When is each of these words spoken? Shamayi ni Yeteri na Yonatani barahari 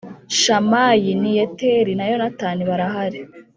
Shamayi 0.41 1.11
ni 1.21 1.31
Yeteri 1.37 1.91
na 1.95 2.05
Yonatani 2.11 2.61
barahari 2.69 3.19